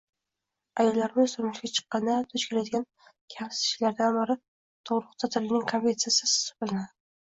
[0.83, 2.87] Ayollarimiz turmushga chiqqanda duch keladigan
[3.37, 6.95] kamsitishlardan biri tug'ruq ta'tilining kompensatsiyasi hisoblanadi